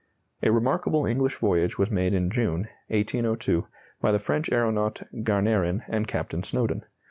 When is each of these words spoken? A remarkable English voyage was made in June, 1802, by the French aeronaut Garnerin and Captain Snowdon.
A 0.41 0.51
remarkable 0.51 1.05
English 1.05 1.35
voyage 1.35 1.77
was 1.77 1.91
made 1.91 2.15
in 2.15 2.31
June, 2.31 2.67
1802, 2.87 3.67
by 4.01 4.11
the 4.11 4.17
French 4.17 4.51
aeronaut 4.51 5.03
Garnerin 5.21 5.83
and 5.87 6.07
Captain 6.07 6.41
Snowdon. 6.41 6.83